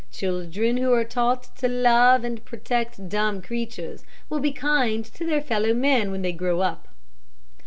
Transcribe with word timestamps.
Children 0.11 0.77
who 0.77 0.91
are 0.93 1.03
taught 1.03 1.55
to 1.57 1.67
love 1.67 2.23
and 2.23 2.43
protect 2.43 3.07
dumb 3.07 3.39
creatures 3.39 4.03
will 4.31 4.39
be 4.39 4.51
kind 4.51 5.05
to 5.05 5.23
their 5.27 5.41
fellow 5.43 5.75
men 5.75 6.09
when 6.09 6.23
they 6.23 6.33
grow 6.33 6.61
up." 6.61 6.87